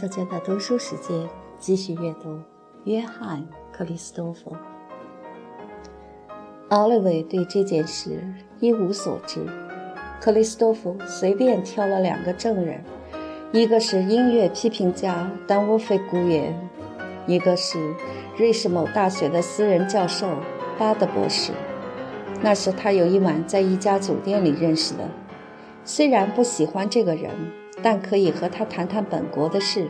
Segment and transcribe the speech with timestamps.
[0.00, 1.28] 毛小姐的读书时间，
[1.58, 2.30] 继续阅读
[2.84, 3.40] 《约翰·
[3.70, 4.50] 克里斯多夫》。
[6.70, 8.24] 奥利维对这件事
[8.60, 9.44] 一无所知。
[10.18, 12.82] 克里斯多夫随便挑了两个证人，
[13.52, 16.58] 一个是音乐批评家丹沃菲古耶，
[17.26, 17.94] 一个是
[18.38, 20.26] 瑞士某大学的私人教授
[20.78, 21.52] 巴德博士。
[22.40, 25.06] 那是他有一晚在一家酒店里认识的。
[25.84, 27.30] 虽然不喜欢这个人。
[27.82, 29.88] 但可以和他谈谈本国的事。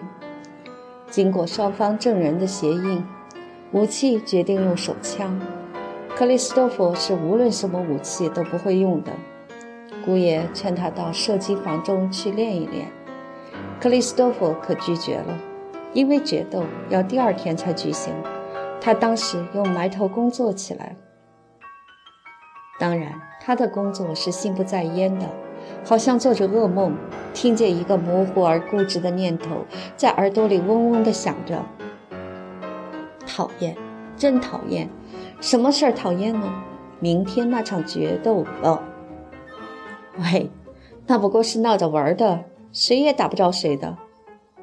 [1.08, 3.02] 经过双方证人的协议，
[3.72, 5.40] 武器决定用手枪。
[6.14, 9.10] 克里斯托弗是无论什么武器都不会用的。
[10.04, 12.90] 姑爷劝他到射击房中去练一练，
[13.80, 15.38] 克里斯托弗可拒绝了，
[15.92, 18.14] 因为决斗要第二天才举行。
[18.80, 20.96] 他当时又埋头工作起来。
[22.78, 25.26] 当然，他的工作是心不在焉的。
[25.84, 26.94] 好像做着噩梦，
[27.34, 29.64] 听见一个模糊而固执的念头
[29.96, 31.64] 在耳朵里嗡嗡地响着
[33.26, 33.76] ：“讨厌，
[34.16, 34.88] 真讨厌！
[35.40, 36.52] 什么事儿讨厌呢？
[37.00, 38.82] 明天那场决斗了。
[40.18, 40.50] 喂，
[41.06, 43.96] 那不过是闹着玩的，谁也打不着谁的，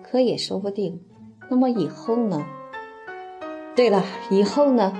[0.04, 1.02] 可也说不定。
[1.50, 2.46] 那么以后呢？
[3.76, 4.94] 对了，以后呢？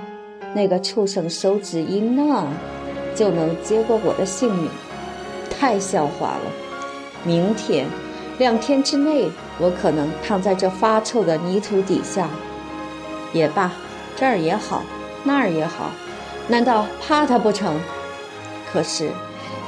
[0.54, 2.46] 那个畜生手指一捺，
[3.14, 4.68] 就能接过我的性命。”
[5.58, 6.50] 太笑话了！
[7.24, 7.86] 明天，
[8.38, 12.28] 两天之内，我可能躺在这发臭的泥土底下。
[13.32, 13.72] 也罢，
[14.14, 14.82] 这儿也好，
[15.24, 15.90] 那儿也好，
[16.46, 17.78] 难道怕他不成？
[18.72, 19.10] 可是，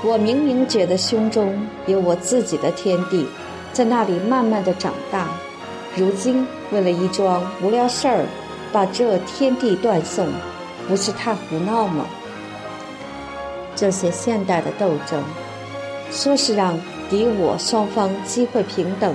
[0.04, 3.26] 我明明觉得胸中有我自己的天地，
[3.72, 5.26] 在那里慢慢的长大。
[5.96, 8.24] 如今，为了一桩无聊事儿，
[8.72, 10.28] 把这天地断送，
[10.86, 12.06] 不是太胡闹吗？
[13.74, 15.20] 这些现代的斗争。
[16.10, 16.76] 说是让
[17.08, 19.14] 敌我双方机会平等，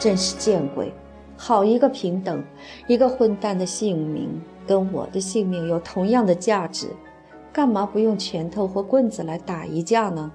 [0.00, 0.92] 真是见鬼！
[1.36, 2.42] 好一个平等！
[2.88, 6.88] 一个混蛋的性命跟我的性命有同样的价值，
[7.52, 10.32] 干嘛不用拳头或棍子来打一架呢？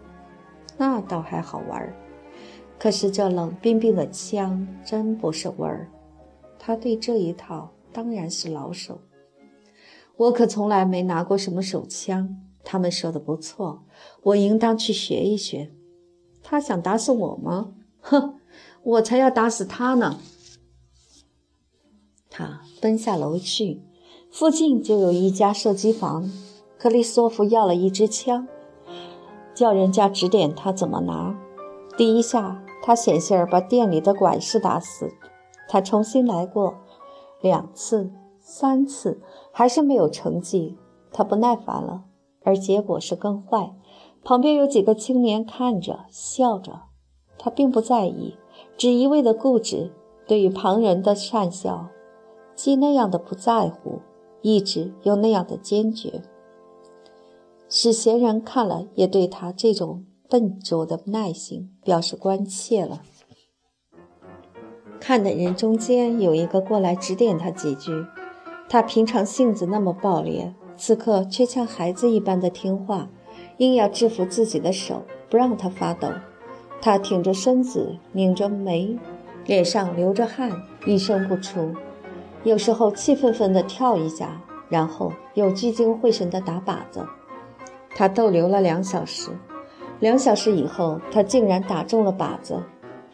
[0.77, 1.93] 那倒还好玩儿。
[2.79, 5.89] 可是这冷冰冰的枪真不是味儿。
[6.57, 9.01] 他对这一套当然是老手。
[10.15, 12.37] 我可从来没拿过什么手枪。
[12.63, 13.83] 他们说的不错，
[14.21, 15.71] 我应当去学一学。
[16.49, 17.73] 他想打死我吗？
[18.01, 18.39] 哼，
[18.81, 20.17] 我才要打死他呢！
[22.27, 23.83] 他奔下楼去，
[24.31, 26.27] 附近就有一家射击房。
[26.79, 28.47] 克里斯托夫要了一支枪，
[29.53, 31.37] 叫人家指点他怎么拿。
[31.95, 35.13] 第一下，他险些儿把店里的管事打死。
[35.67, 36.73] 他重新来过
[37.41, 39.21] 两次、三次，
[39.51, 40.79] 还是没有成绩。
[41.11, 42.05] 他不耐烦了，
[42.41, 43.75] 而结果是更坏。
[44.23, 46.81] 旁边有几个青年看着笑着，
[47.37, 48.35] 他并不在意，
[48.77, 49.91] 只一味的固执。
[50.27, 51.87] 对于旁人的讪笑，
[52.53, 54.01] 既那样的不在乎，
[54.43, 56.21] 意志又那样的坚决，
[57.67, 63.01] 使闲人看了也对他这种笨拙的耐性表示关切了。
[64.99, 68.05] 看的人中间有一个过来指点他几句，
[68.69, 73.09] 他平常性子那么暴烈，此刻却像孩子一般的听话。
[73.59, 76.09] 硬要制服自己的手，不让他发抖。
[76.81, 78.97] 他挺着身子，拧着眉，
[79.45, 80.49] 脸上流着汗，
[80.85, 81.73] 一声不出。
[82.43, 87.05] 有时候气愤愤地跳一下，然后又聚精会神地打靶子。
[87.89, 89.29] 他逗留了两小时，
[89.99, 92.63] 两小时以后，他竟然打中了靶子。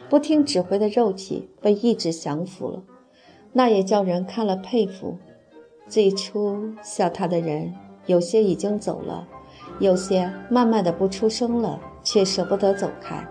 [0.08, 2.84] 不听指挥的肉体被意志降服了，
[3.52, 5.18] 那也叫人看了佩服。
[5.88, 7.74] 最初笑他的人，
[8.06, 9.26] 有些已经走了。
[9.78, 13.26] 有些慢慢的不出声了，却舍不得走开。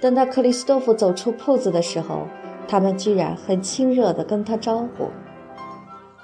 [0.00, 2.26] 等到克里斯多夫走出铺子的时候，
[2.66, 5.08] 他们居然很亲热地跟他招呼。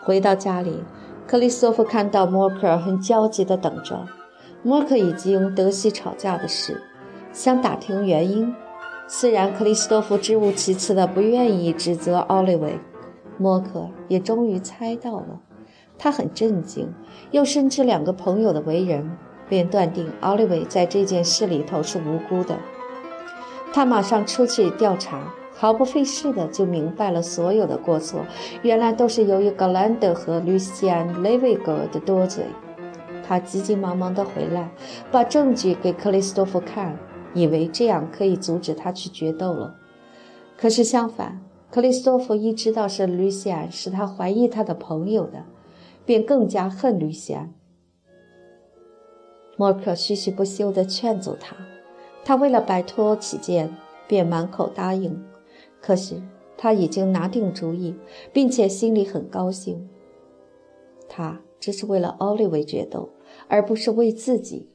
[0.02, 0.84] 回到家里，
[1.26, 4.06] 克里斯多夫看到默克尔很焦急地等着。
[4.62, 6.82] 默克已经得悉吵架的事，
[7.32, 8.54] 想打听原因。
[9.06, 12.78] 虽然克里斯多夫支吾其词的不愿意指责奥利维，
[13.36, 15.40] 默克也终于猜到了。
[15.98, 16.92] 他很震惊，
[17.30, 19.16] 又深知两个朋友的为人。
[19.48, 22.58] 便断定奥利维在这件事里头是无辜的。
[23.72, 28.24] 他马上出去调查，毫不费事的就明白了所有的过错，
[28.62, 32.44] 原来都是由于格兰德和吕西安·雷维格的多嘴。
[33.26, 34.70] 他急急忙忙的回来，
[35.10, 36.96] 把证据给克里斯多夫看，
[37.32, 39.74] 以为这样可以阻止他去决斗了。
[40.56, 41.40] 可是相反，
[41.70, 45.44] 克里斯多夫一知道是吕西安使他怀疑他的朋友的，
[46.04, 47.52] 便更加恨吕西安。
[49.56, 51.56] 默克絮絮不休地劝阻他，
[52.24, 53.74] 他为了摆脱起见，
[54.08, 55.24] 便满口答应。
[55.80, 56.22] 可是
[56.56, 57.94] 他已经拿定主意，
[58.32, 59.88] 并且心里很高兴。
[61.08, 63.10] 他只是为了奥利维决斗，
[63.48, 64.70] 而不是为自己。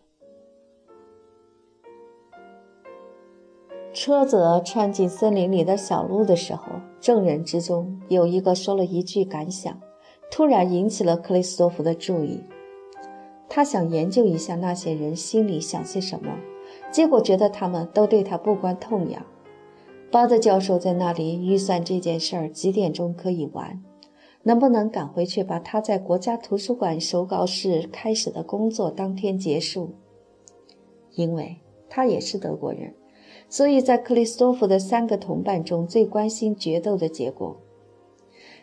[3.92, 6.64] 车子穿进森林里的小路的时候，
[7.02, 9.78] 证人之中有一个说了一句感想，
[10.32, 12.42] 突然引起了克里斯托弗的注意。
[13.50, 16.38] 他想研究一下那些人心里想些什么，
[16.92, 19.26] 结果觉得他们都对他不关痛痒。
[20.12, 23.84] 巴德教授在那里预算这件事儿几点钟可以完，
[24.44, 29.96] 能不能赶回去把他在国家图书馆手稿室开始的工作当天结束？
[31.16, 31.58] 因为
[31.90, 32.94] 他也是德国人，
[33.50, 37.60] 所以在克里斯托夫的三个同伴中最关心决斗的结果。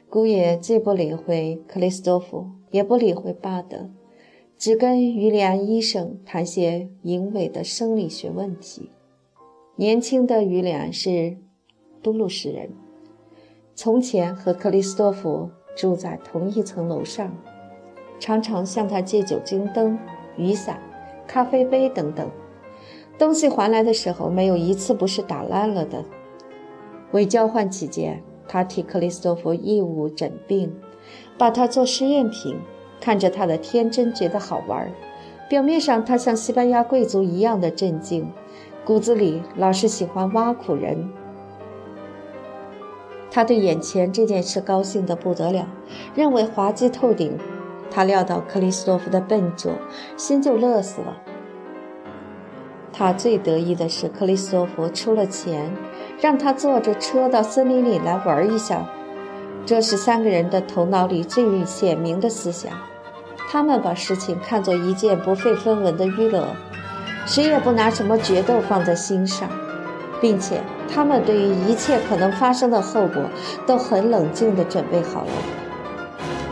[0.08, 3.90] 姑爷既不理会克里斯托夫，也不理会巴德，
[4.58, 8.90] 只跟于良医生谈些淫秽的生理学问题。
[9.76, 11.36] 年轻的于连是
[12.02, 12.70] 都鲁士人，
[13.74, 17.36] 从前和克里斯多夫住在同一层楼上，
[18.18, 19.98] 常常向他借酒精灯、
[20.38, 20.80] 雨伞、
[21.26, 22.30] 咖啡杯等等
[23.18, 26.02] 东西还来的时候，没有一次不是打烂了的。
[27.12, 30.74] 为交换起见，他替克里斯多夫义务诊病，
[31.36, 32.58] 把他做实验品，
[33.00, 34.90] 看着他的天真，觉得好玩。
[35.48, 38.32] 表面上，他像西班牙贵族一样的镇静。
[38.84, 41.10] 骨子里老是喜欢挖苦人，
[43.30, 45.68] 他对眼前这件事高兴得不得了，
[46.14, 47.36] 认为滑稽透顶。
[47.90, 49.72] 他料到克里斯托夫的笨拙，
[50.16, 51.16] 心就乐死了。
[52.92, 55.72] 他最得意的是克里斯托夫出了钱，
[56.20, 58.88] 让他坐着车到森林里来玩一下。
[59.66, 62.72] 这是三个人的头脑里最显明的思想。
[63.50, 66.46] 他们把事情看作一件不费分文的娱乐。
[67.26, 69.48] 谁也不拿什么决斗放在心上，
[70.20, 73.20] 并且他们对于一切可能发生的后果
[73.66, 75.32] 都很冷静地准备好了。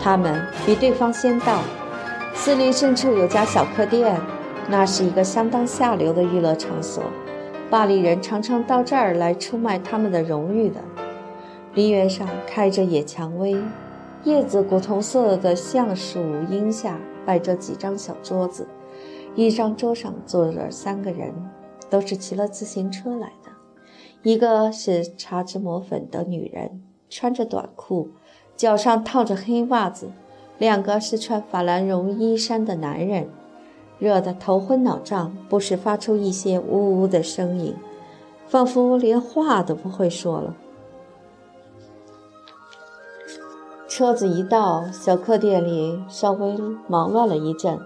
[0.02, 1.60] 他们比对方先到，
[2.34, 4.20] 森林深处有家小客店，
[4.69, 7.05] 那是一个相当下流的娱乐场所，
[7.70, 10.81] 巴黎人常常到这儿来出卖他们的荣誉的。
[11.74, 13.56] 梨园上开着野蔷薇，
[14.22, 18.68] 叶子古铜色的橡树荫下摆着几张小桌子。
[19.34, 21.34] 一张桌上坐着三个人，
[21.90, 23.50] 都是骑了自行车来的。
[24.22, 26.80] 一个是擦脂抹粉的女人，
[27.10, 28.10] 穿着短裤，
[28.56, 30.06] 脚上套着黑袜子；
[30.58, 33.28] 两个是穿法兰绒衣衫的男人，
[33.98, 37.74] 热得头昏脑胀，不时发出一些呜呜的声音，
[38.46, 40.54] 仿佛连话都不会说了。
[43.96, 46.58] 车子一到，小客店里稍微
[46.89, 47.79] 忙乱了一阵。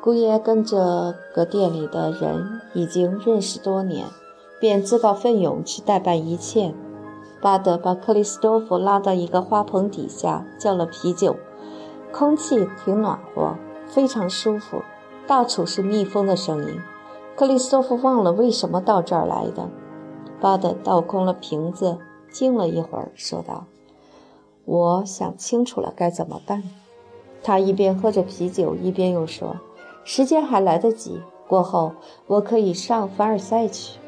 [0.00, 4.08] 姑爷跟这个店里的人已经认识多年，
[4.58, 6.74] 便自告奋勇去代办一切。
[7.40, 11.36] 巴德把克里斯多夫拉到一个花棚底下，叫了啤酒。
[12.12, 13.54] 空气挺暖和，
[13.86, 14.82] 非常舒服，
[15.28, 16.80] 到处是蜜蜂的声音。
[17.36, 19.68] 克里斯多夫忘了为什么到这儿来的。
[20.40, 21.98] 巴德倒空了瓶子，
[22.32, 23.66] 静了一会儿，说道
[24.64, 26.62] ：“我想清楚了该怎么办。”
[27.42, 29.56] 他一边喝着啤酒，一边又说。
[30.04, 31.92] 时间还来得及，过后
[32.26, 33.98] 我可以上凡尔赛去。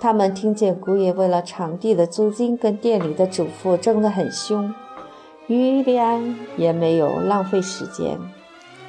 [0.00, 4.72] 他们听见姑爷为了场地的租金跟店里的主妇争得很凶，
[5.46, 8.18] 于利安也没有浪费时间，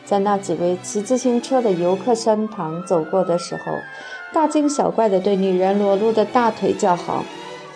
[0.06, 3.74] 在那几位骑自行车的游客身旁走过的时候，
[4.32, 7.26] 大惊小怪地对女人裸露的大腿叫好，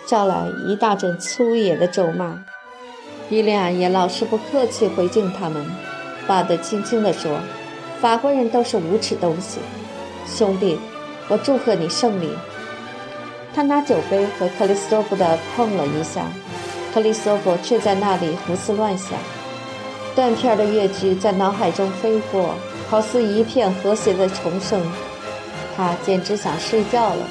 [0.06, 2.44] 招来一大阵粗野的咒骂。
[3.30, 5.64] 伊利亚也老是不客气回敬他们，
[6.26, 7.38] 巴德轻轻地说。
[8.00, 9.60] 法国人都是无耻东西，
[10.26, 10.78] 兄弟，
[11.28, 12.28] 我祝贺你胜利。
[13.54, 16.26] 他拿酒杯和克里斯托夫的碰了一下，
[16.92, 19.12] 克里斯托夫却在那里胡思乱想，
[20.14, 22.54] 断片的乐句在脑海中飞过，
[22.90, 24.82] 好似一片和谐的重生。
[25.74, 27.26] 他简直想睡觉了。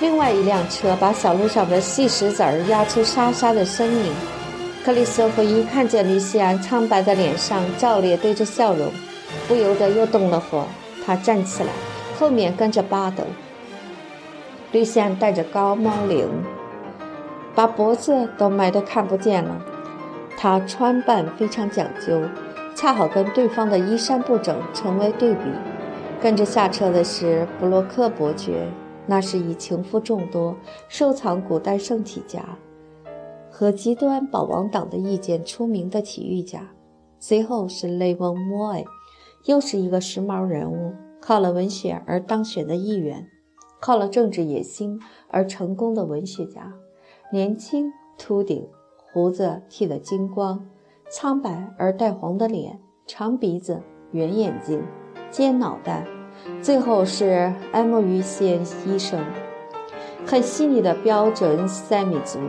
[0.00, 4.12] 另外一辆车把小路上的细石子儿压出沙沙的声音。
[4.84, 8.92] 克里斯多夫一看见吕西安苍白的脸上照列堆着笑容。
[9.48, 10.66] 不由得又动了火，
[11.04, 11.70] 他站起来，
[12.18, 13.24] 后面跟着巴德。
[14.72, 16.28] 吕西安戴着高帽领，
[17.54, 19.58] 把脖子都埋得看不见了。
[20.36, 22.20] 他穿扮非常讲究，
[22.74, 25.40] 恰好跟对方的衣衫不整成为对比。
[26.20, 28.68] 跟着下车的是布洛克伯爵，
[29.06, 30.54] 那是以情妇众多、
[30.88, 32.40] 收藏古代圣体家
[33.56, 36.72] 和极端保王党的意见出名的体育家。
[37.20, 38.84] 随后是雷翁莫埃。
[39.44, 43.28] 又是一个时髦人物，靠了文学而当选的议员，
[43.80, 46.72] 靠了政治野心而成功的文学家。
[47.30, 48.66] 年轻、秃顶，
[49.12, 50.66] 胡子剃得精光，
[51.08, 53.80] 苍白而带黄的脸，长鼻子，
[54.10, 54.82] 圆眼睛，
[55.30, 56.04] 尖脑袋。
[56.60, 59.24] 最后是 M 鱼线医生，
[60.26, 62.40] 很细腻的标准塞米族，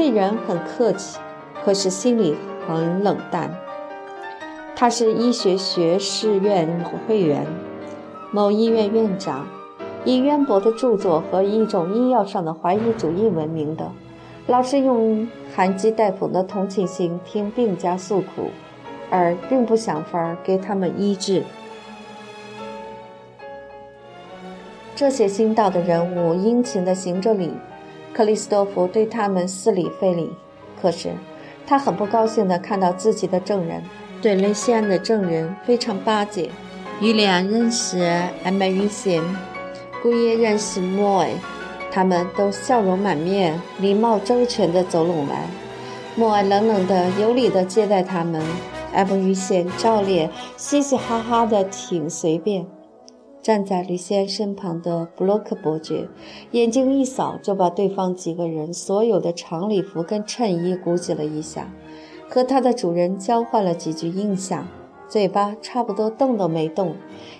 [0.00, 1.18] 对人很客气，
[1.62, 2.34] 可是心里
[2.66, 3.54] 很冷淡。
[4.74, 7.46] 他是医学学士院会员，
[8.32, 9.46] 某医院院长，
[10.06, 13.92] 以渊博的著作和一种医药上的怀疑主义闻名的，
[14.46, 18.48] 老是用含讥带讽的同情心听病家诉苦，
[19.10, 21.44] 而并不想法给他们医治。
[24.96, 27.52] 这些新到的人物殷勤地行着礼，
[28.20, 30.30] 克里斯多夫对他们似礼非礼。
[30.78, 31.08] 可是
[31.66, 33.82] 他很不高兴地看到自己的证人。
[34.20, 36.50] 对雷西安的证人非常巴结，
[37.00, 37.98] 于良认识
[38.44, 39.22] 艾麦云贤，
[40.02, 41.30] 姑爷认识莫埃，
[41.90, 45.46] 他们都笑容满面、礼貌周全地走拢来。
[46.14, 48.42] 莫埃冷冷地、有礼地接待他们，
[48.92, 52.66] 艾麦云贤照例嘻嘻哈哈的，挺随便。
[53.42, 56.08] 站在吕西安身旁的布洛克伯爵，
[56.50, 61.72] 眼睛一扫，就把对方几个人所有的长礼服跟衬衣估计了一下。
[62.28, 64.68] 和他的主人交换了几句印象，
[65.08, 66.94] 嘴巴差不多动都没动，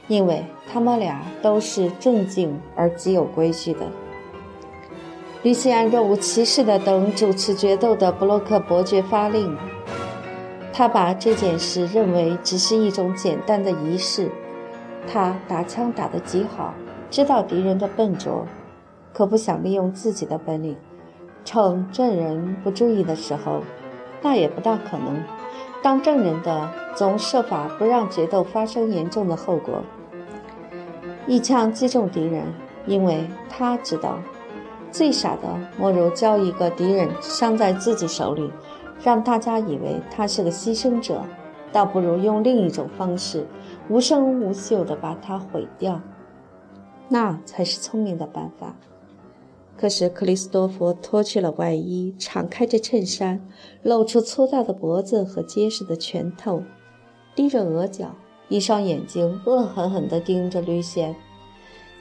[0.08, 3.80] 因为他们俩都是正经而极有规矩的。
[5.42, 9.56] 吕西安若无其事地等主持决斗的布洛克伯爵发令，
[10.72, 14.30] 他把这件事认为只是一种简单的仪式。
[15.12, 16.72] 他打枪打得极好，
[17.10, 18.46] 知道敌人的笨拙，
[19.12, 20.76] 可不想利用自己的本领，
[21.44, 23.62] 趁证人不注意的时候。
[24.22, 25.20] 那也不大可能。
[25.82, 29.82] 当证人的总设法不让决斗发生严重的后果，
[31.26, 32.44] 一枪击中敌人，
[32.86, 34.18] 因为他知道，
[34.92, 35.48] 最傻的
[35.78, 38.52] 莫如教一个敌人伤在自己手里，
[39.02, 41.22] 让大家以为他是个牺牲者，
[41.72, 43.46] 倒不如用另一种方式，
[43.90, 46.00] 无声无息地把他毁掉，
[47.08, 48.76] 那才是聪明的办法。
[49.76, 53.44] 可是克里斯多夫脱去了外衣，敞开着衬衫，
[53.82, 56.62] 露出粗大的脖子和结实的拳头，
[57.34, 58.14] 低着额角，
[58.48, 61.16] 一双眼睛恶狠狠地盯着绿仙，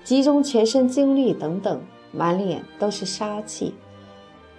[0.04, 1.82] 集中全身精力等等，
[2.12, 3.74] 满脸都是杀气。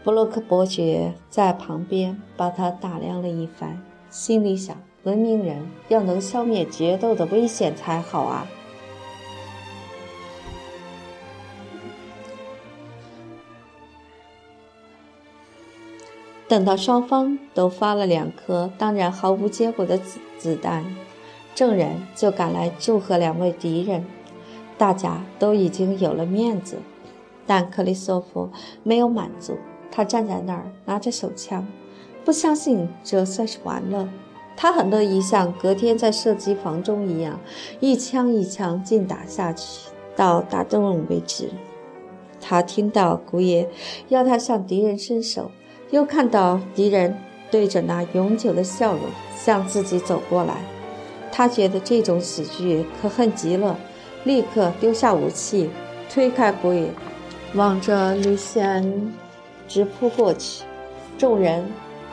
[0.02, 8.46] 布洛克伯爵在旁边把他打量了一番，心里想：文明人要能消灭决斗的危险才好啊。
[16.46, 20.84] 等到双方都发了两颗当然毫无结果的子子弹，
[21.54, 24.04] 证人就赶来祝贺两位敌人。
[24.76, 26.78] 大家都已经有了面子，
[27.46, 28.50] 但克里索夫
[28.82, 29.56] 没有满足。
[29.92, 31.66] 他站在那儿拿着手枪，
[32.24, 34.08] 不相信这算是完了。
[34.62, 37.40] 他很乐意像隔天在射击房中一样，
[37.80, 41.48] 一枪一枪尽打下去，到打中为止。
[42.42, 43.66] 他听到古野
[44.08, 45.50] 要他向敌人伸手。
[45.88, 47.16] 又看到敌人
[47.50, 49.00] 对着那永久的笑容
[49.34, 50.58] 向自己走过来，
[51.32, 53.78] 他觉得这种喜剧可恨极了，
[54.24, 55.70] 立刻丢下武器，
[56.10, 56.90] 推开古野，
[57.54, 59.10] 往着吕西安
[59.66, 60.64] 直扑过去。
[61.16, 61.66] 众人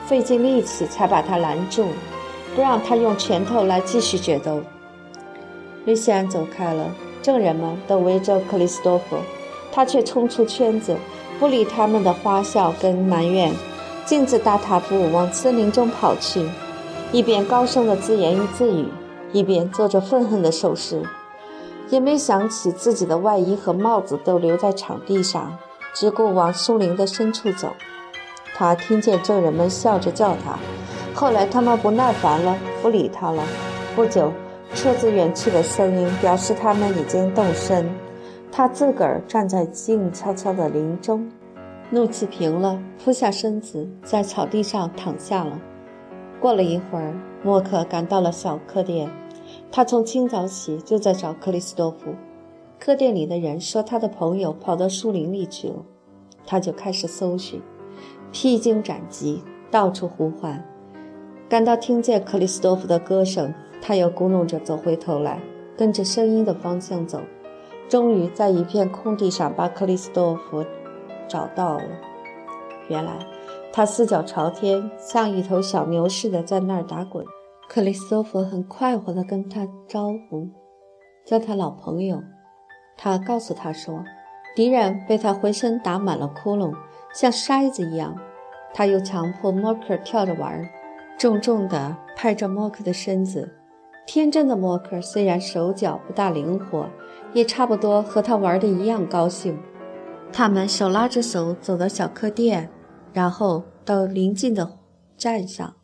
[0.06, 1.88] 费尽力气才把他拦住，
[2.54, 4.60] 不让他用拳头来继续决斗。
[5.84, 9.16] 瑞西安走开了，证人们都围着克里斯多夫，
[9.72, 10.96] 他却冲出圈子。
[11.38, 13.54] 不理他们的花笑跟埋怨，
[14.04, 16.44] 径自大踏步往森林中跑去，
[17.12, 18.88] 一边高声的自言自语，
[19.32, 21.00] 一边做着愤恨的手势，
[21.90, 25.56] 也没想起自己的外衣和帽子都留在场地上，
[25.94, 27.68] 只顾往树林的深处走。
[28.56, 30.58] 他听见证人们笑着叫他，
[31.20, 33.42] 后来他们不耐烦了，不理他了。
[33.96, 34.32] 不久，
[34.72, 37.90] 车子远去的声音表示他们已经动身。
[38.52, 41.28] 他自个儿站在静悄悄的林中，
[41.90, 45.60] 怒气平了，扑下身子，在草地上躺下了。
[46.38, 49.10] 过了一会儿，莫克赶到了小客店，
[49.72, 52.14] 他从清早起就在找克里斯多夫。
[52.78, 55.84] 客店里的人说他的朋友跑到树林里去了，
[56.46, 57.60] 他就开始搜寻，
[58.30, 60.64] 披荆斩棘，到处呼唤。
[61.48, 65.40] 感到听见克里斯多夫的歌声，他又咕哝着走回头来，
[65.78, 67.22] 跟着声音的方向走。
[67.88, 70.62] 终于在一片空地上把克里斯多夫
[71.26, 71.84] 找到了。
[72.88, 73.12] 原来
[73.72, 77.24] 他四脚朝天，像一头小牛似的在那儿打滚。
[77.66, 80.50] 克里斯多夫很快活地跟他招呼，
[81.24, 82.22] 叫他老朋友。
[82.98, 84.04] 他告诉他说，
[84.54, 86.74] 敌人被他浑身打满了窟窿，
[87.14, 88.14] 像筛子一样。
[88.74, 90.68] 他又强迫默克跳着玩儿，
[91.18, 93.52] 重重地拍着默克的身子。
[94.06, 96.88] 天真的默克虽然手脚不大灵活，
[97.34, 99.58] 也差不多和他玩的一样高兴。
[100.32, 102.70] 他们手拉着手走到小客店，
[103.12, 104.78] 然后到邻近的
[105.16, 105.74] 站上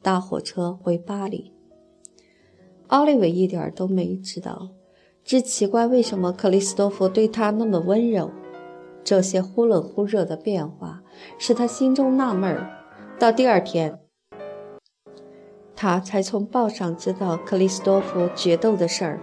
[0.00, 1.52] 搭火车回巴黎。
[2.86, 4.68] 奥利维一点都没知道，
[5.24, 8.30] 只奇怪为什么克里斯多夫对他那么温柔。
[9.02, 11.02] 这些忽冷忽热的变化
[11.38, 12.70] 使他心中纳闷儿。
[13.18, 14.05] 到第二天。
[15.76, 19.20] 他才从报上知道克里斯多夫决斗的事儿。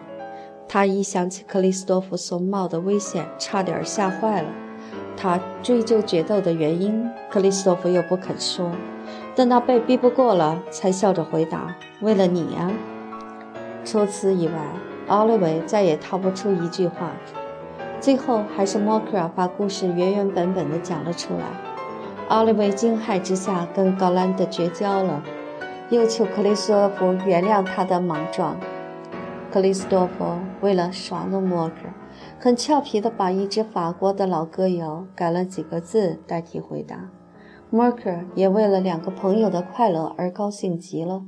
[0.68, 4.50] 他一想起克里斯多夫所冒的危险，差点吓坏了。
[5.18, 8.72] 他追究决斗的原因，克里斯多夫又不肯说。
[9.36, 12.72] 等到被逼不过了，才笑着回答：“为了你呀。”
[13.84, 14.54] 除此以外，
[15.08, 17.12] 奥利维再也掏不出一句话。
[18.00, 21.44] 最后，还是默克尔把故事原原本本的讲了出来。
[22.30, 25.24] 奥利维惊骇之下，跟高兰德绝交了。
[25.90, 28.58] 又求克里斯多夫原谅他的莽撞。
[29.52, 31.76] 克里斯多夫为了耍弄默克，
[32.40, 37.12] 很俏皮地把一支法国的老歌谣改了几个字代替回答。
[37.70, 41.22] 默克也为了两个朋友的快乐而高兴极了。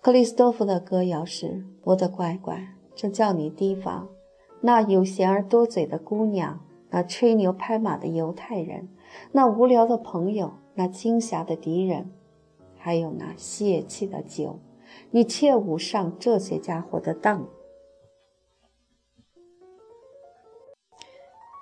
[0.00, 4.08] 克里斯多夫的歌谣是：“我的乖乖，正叫你提防
[4.60, 8.88] 那有闲而多嘴的姑娘，那吹牛拍马的犹太人，
[9.32, 12.12] 那无聊的朋友，那惊吓的敌人。”
[12.88, 14.60] 还有那泄气的酒，
[15.10, 17.46] 你切勿上这些家伙的当。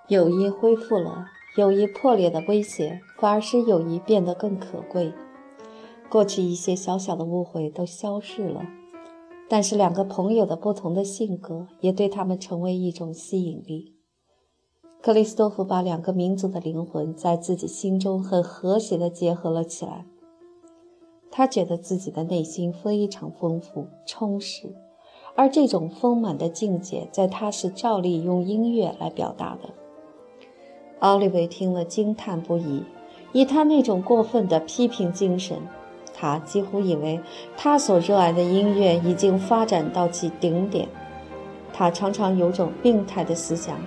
[0.06, 5.12] 友谊恢复了，友谊破裂的威胁反而使友谊变得更可贵。
[6.08, 8.64] 过去一些小小的误会都消逝了，
[9.48, 13.96] 但是两个朋友的不同的性格也对他们成为一种吸引力。
[15.02, 20.06] 克里斯多夫把两个民族的灵魂在自己心中很和谐地结合了起来。
[21.36, 24.74] 他觉得自己的内心非常丰富充实，
[25.34, 29.68] 而这种丰满的境界，在他是照例用音乐来表达的。
[31.00, 32.82] 奥利维听了惊叹不已，
[33.34, 35.58] 以他那种过分的批评精神，
[36.14, 37.20] 他几乎以为
[37.54, 40.88] 他所热爱的音乐已经发展到其顶点。
[41.70, 43.78] 他常常有种病态的思想，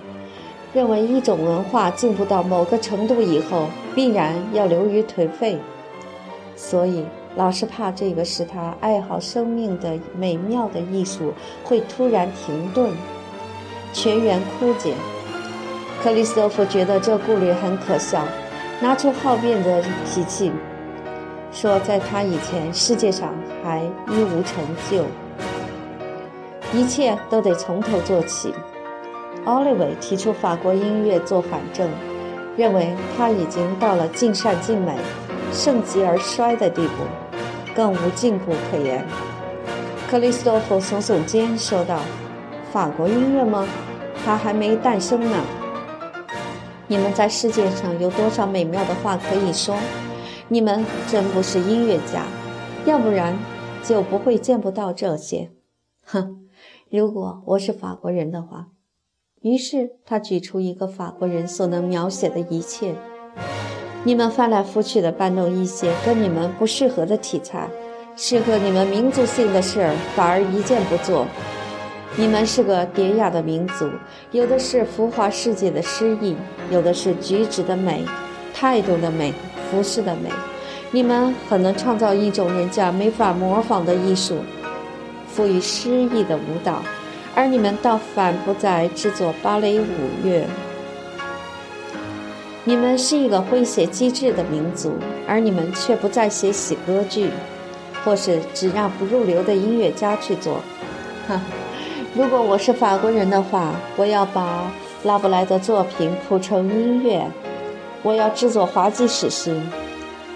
[0.72, 5.58] 认为一种文化进步到某个程度以后，必然要流于颓废，
[6.54, 7.04] 所以。
[7.36, 12.92] 老是怕这个使他爱好生命的美妙的艺术会突然停顿，
[13.92, 14.94] 全员枯竭。
[16.02, 18.24] 克里斯多夫觉得这顾虑很可笑，
[18.80, 20.50] 拿出好辩的脾气，
[21.52, 25.04] 说在他以前世界上还一无成就，
[26.72, 28.52] 一切都得从头做起。
[29.44, 31.88] 奥利维提出法国音乐做反证，
[32.56, 34.96] 认为他已经到了尽善尽美。
[35.52, 36.92] 盛极而衰的地步，
[37.74, 39.04] 更无进步可言。
[40.08, 42.00] 克里斯多夫耸耸肩说道
[42.72, 43.66] ：“法国音乐吗？
[44.24, 45.44] 它还没诞生呢。
[46.86, 49.76] 你们在世界上有多少美妙的话可以说？
[50.48, 52.24] 你们真不是音乐家，
[52.84, 53.38] 要不然
[53.84, 55.50] 就不会见不到这些。
[56.04, 56.48] 哼，
[56.90, 58.68] 如果我是法国人的话。”
[59.42, 62.94] 于是他举出一个法国人所能描写的一切。
[64.02, 67.68] 你们翻来覆去的搬弄一些跟你们不适合的题材，
[68.16, 71.26] 适合你们民族性的事儿反而一件不做。
[72.16, 73.90] 你们是个典雅的民族，
[74.32, 76.34] 有的是浮华世界的诗意，
[76.70, 78.02] 有的是举止的美、
[78.54, 79.34] 态度的美、
[79.70, 80.30] 服饰的美。
[80.90, 84.38] 你们很能创造一种人家没法模仿的艺术，
[85.28, 86.82] 赋予诗意的舞蹈，
[87.34, 89.84] 而你们倒反不在制作芭蕾舞
[90.24, 90.46] 乐。
[92.64, 94.92] 你们是一个诙谐机智的民族，
[95.26, 97.30] 而你们却不再写喜歌剧，
[98.04, 100.58] 或是只让不入流的音乐家去做。
[101.26, 101.40] 哈，
[102.14, 104.70] 如果我是法国人的话，我要把
[105.04, 107.26] 拉布莱的作品谱成音乐，
[108.02, 109.58] 我要制作滑稽史诗。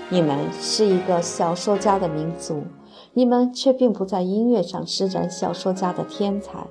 [0.09, 2.65] 你们是一个小说家的民族，
[3.13, 6.67] 你们却并不在音乐上施展小说家的天才。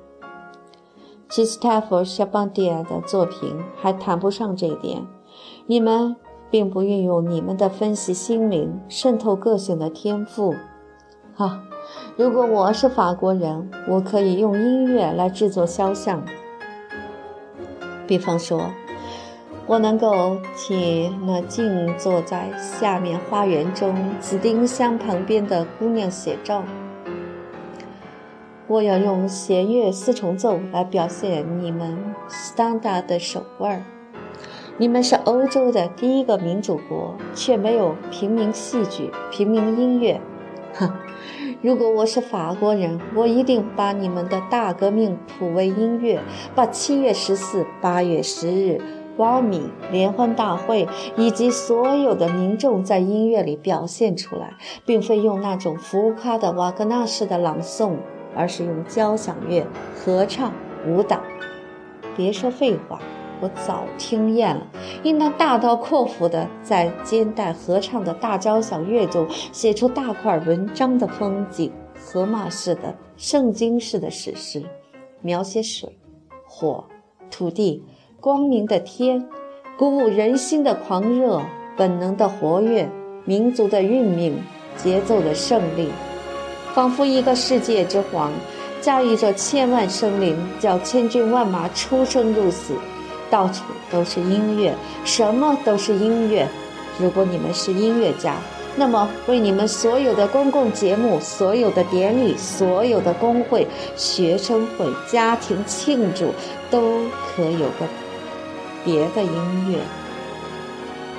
[1.30, 5.06] 齐斯泰夫·肖邦蒂尔的作品还谈不上这一点。
[5.66, 6.18] 你们
[6.52, 10.54] 并不运用你们的分析心灵、渗透个性的天赋。
[11.36, 11.64] 哈，
[12.18, 16.22] 如果我是法国人，我可以用音乐来制作肖像。
[18.06, 18.72] 比方说，
[19.66, 26.64] 我能够替那静坐在下面花园中紫丁香旁边的姑娘写照。
[28.68, 31.98] 我要用弦乐四重奏来表现你们
[32.28, 33.93] 斯当达的手腕儿。
[34.80, 40.20] 你们是欧洲的第一个民主国，却没有平民戏剧、平民音乐。
[40.74, 40.92] 哼！
[41.62, 46.20] 如果我是法国人，我一定把你们的大革命谱为音乐，
[46.56, 48.82] 把七月十四、八月十日、
[49.16, 54.56] 王米联欢大会以及所有的民众在音乐里表现出来，
[54.88, 57.92] 并非用那种浮夸的瓦格纳式的朗诵，
[58.36, 60.52] 而是用交响乐、合唱、
[60.88, 61.22] 舞蹈。
[62.18, 63.00] 别说废话。
[63.44, 64.66] 我早听厌了，
[65.04, 74.64] 应当大刀阔斧地在肩带合唱的大交响乐中写出大块文章的风景，荷马式的、圣经式的史诗，
[75.20, 75.94] 描写水、
[76.48, 76.86] 火、
[77.30, 77.84] 土地、
[78.22, 79.28] 光明的天，
[79.78, 81.42] 鼓舞人心的狂热、
[81.76, 82.90] 本能的活跃、
[83.26, 84.42] 民族的运命、
[84.78, 85.90] 节奏的胜利，
[86.74, 88.32] 仿佛一个世界之皇
[88.80, 92.74] 驾驭着千万生灵，叫千军万马出生入死。
[93.34, 94.72] 到处都是音乐，
[95.04, 96.48] 什么都是音乐。
[97.00, 98.36] 如果你们是音乐家，
[98.76, 106.32] 那么为你们所有的公共节目、所有的典礼、所有的工会、学生会、家庭庆祝，
[106.70, 107.00] 都
[107.36, 107.88] 可有个
[108.86, 109.80] 别的音乐。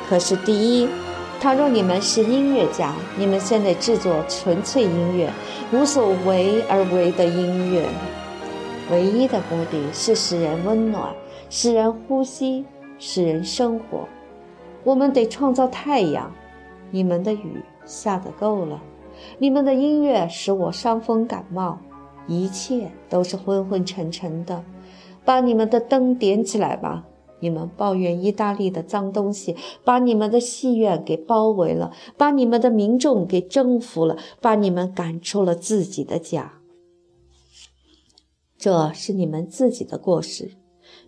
[0.08, 0.88] 可是，第一，
[1.40, 5.28] 倘若你们是音乐家，你们现在制作纯粹音乐、
[5.72, 7.82] 无所为而为的音乐，
[8.92, 11.08] 唯一的目的是使人温暖。
[11.48, 12.64] 使人呼吸，
[12.98, 14.08] 使人生活。
[14.82, 16.32] 我们得创造太阳。
[16.90, 18.82] 你们的雨下得够了，
[19.38, 21.78] 你们的音乐使我伤风感冒，
[22.28, 24.64] 一切都是昏昏沉沉的。
[25.24, 27.06] 把你们的灯点起来吧！
[27.40, 36.60] 你们抱怨意大利的脏东西，把你们的戏院给包围了，把你们的民众给征服了，把你们赶出了自己的家。
[38.56, 40.52] 这是你们自己的过失。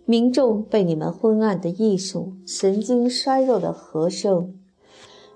[0.09, 4.57] 民众被你们昏暗的艺术、神经衰弱的和声、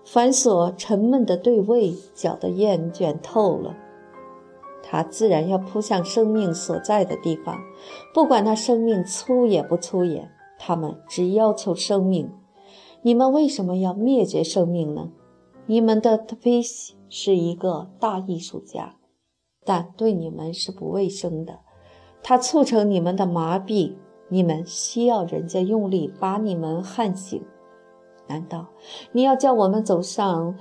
[0.06, 3.76] 繁琐沉闷的对位搅得厌倦透了。
[4.82, 7.60] 他自然要扑向生命所在的地方，
[8.14, 12.32] 不管那生命粗野不粗野，他们只要求生命。
[13.02, 15.12] 你们为什么要灭绝生命呢？
[15.66, 18.96] 你们的特菲西是一个大艺术家，
[19.66, 21.60] 但对你们是不卫生的。
[22.24, 23.96] 他促成你们的麻痹。
[24.34, 27.44] 你们需要人家用力把你们焊醒？
[28.28, 28.68] 难道
[29.12, 30.58] 你要叫我们走上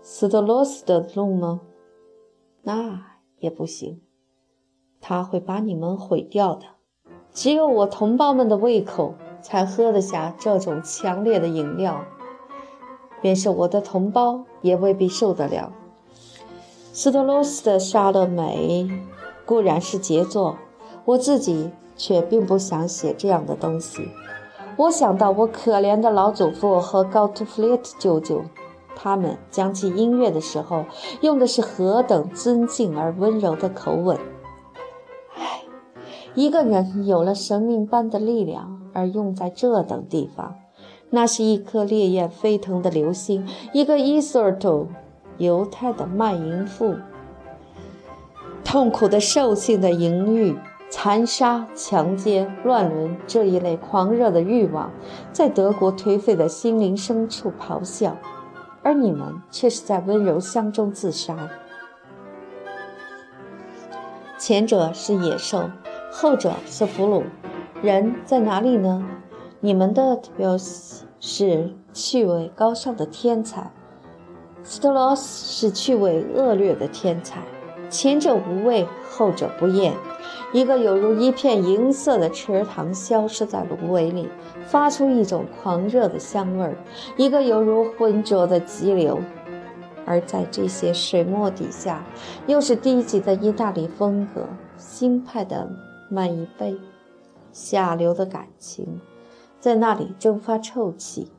[0.00, 1.62] 斯特罗斯的路吗？
[2.62, 4.00] 那也不行，
[5.00, 6.64] 他会把你们毁掉的。
[7.32, 12.04] 只有我同胞们的胃口才喝得下这种强烈的饮料，
[13.20, 15.72] 便是我的同胞也未必受得了。
[16.92, 18.88] 斯特罗斯的莎乐美
[19.44, 20.56] 固然是杰作，
[21.04, 21.68] 我自己。
[21.96, 24.08] 却并不想写这样的东西。
[24.76, 28.42] 我想到我可怜的老祖父和高特弗列特舅舅，
[28.96, 30.86] 他们讲起音乐的时候，
[31.20, 34.18] 用的是何等尊敬而温柔的口吻。
[35.36, 35.62] 唉，
[36.34, 40.54] 一个人有了生命般的力量，而用在这等地方，
[41.10, 44.88] 那是一颗烈焰飞腾的流星，一个伊索尔图，
[45.36, 46.96] 犹太的卖淫妇，
[48.64, 50.56] 痛苦的兽性的淫欲。
[50.94, 54.90] 残杀、强奸、乱伦这一类狂热的欲望，
[55.32, 58.14] 在德国颓废的心灵深处咆哮，
[58.82, 61.48] 而你们却是在温柔乡中自杀。
[64.38, 65.70] 前者是野兽，
[66.12, 67.22] 后者是俘虏。
[67.80, 69.02] 人在哪里呢？
[69.60, 70.58] 你们的表
[71.18, 73.72] 是趣味高尚的天才，
[74.62, 77.40] 斯特劳斯是趣味恶劣的天才。
[77.92, 79.92] 前者无味，后者不厌。
[80.54, 84.28] 一个犹如一片银色的池塘消失在芦苇里，
[84.64, 86.74] 发出一种狂热的香味儿；
[87.18, 89.20] 一个犹如浑浊的急流，
[90.06, 92.02] 而在这些水墨底下，
[92.46, 94.46] 又是低级的意大利风格、
[94.78, 95.70] 新派的
[96.08, 96.74] 慢一杯、
[97.52, 99.00] 下流的感情，
[99.60, 101.30] 在那里蒸发臭气。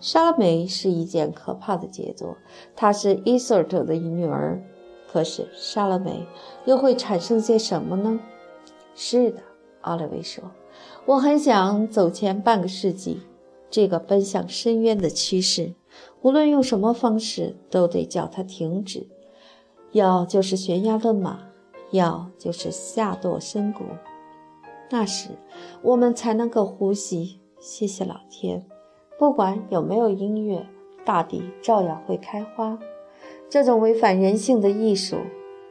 [0.00, 2.36] 莎拉梅是一件可怕的杰作，
[2.74, 4.62] 她是伊索尔特的女儿。
[5.10, 6.26] 可是，莎乐美
[6.66, 8.20] 又会产生些什么呢？
[8.94, 9.40] 是的，
[9.80, 10.44] 奥利维说
[11.06, 13.22] ：“我很想走前半个世纪，
[13.70, 15.72] 这个奔向深渊的趋势，
[16.20, 19.08] 无论用什么方式，都得叫它停止。
[19.92, 21.40] 要就是悬崖勒马，
[21.92, 23.84] 要就是下堕深谷。
[24.90, 25.30] 那时，
[25.80, 27.40] 我们才能够呼吸。
[27.58, 28.66] 谢谢老天，
[29.18, 30.66] 不管有没有音乐，
[31.04, 32.78] 大地照样会开花。”
[33.50, 35.16] 这种违反人性的艺术，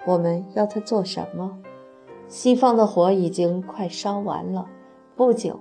[0.08, 1.60] 我们要它做什么？
[2.28, 4.68] 西方的火已经快烧完了，
[5.16, 5.60] 不久，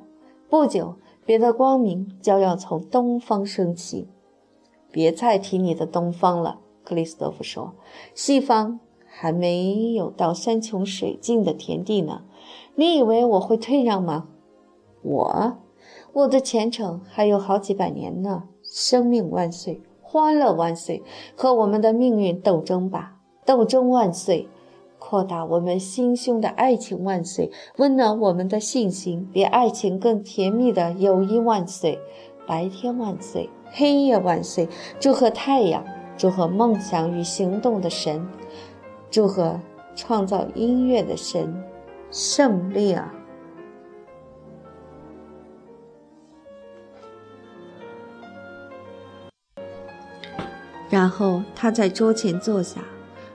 [0.48, 4.08] 不久，别的光明将要从东方升起。
[4.90, 7.74] 别再提你的东方了，克里斯多夫说，
[8.14, 12.22] 西方还没有到山穷水尽的田地呢。
[12.76, 14.28] 你以为我会退让吗？
[15.02, 15.58] 我，
[16.14, 18.44] 我的前程还有好几百年呢。
[18.62, 19.80] 生命万岁，
[20.16, 21.02] 欢乐万岁，
[21.36, 24.48] 和我们的命运斗争吧，斗争万岁。
[24.98, 31.98] 扩大我们心胸的爱情万岁，温暖我们的信心，比爱情更甜蜜的友谊万岁，
[32.46, 34.66] 白天万岁，黑夜万岁！
[34.98, 35.84] 祝贺太阳，
[36.16, 38.26] 祝贺梦想与行动的神，
[39.10, 39.60] 祝贺
[39.94, 41.62] 创造音乐的神，
[42.10, 43.12] 胜利啊！
[50.96, 52.80] 然后他在桌前坐下。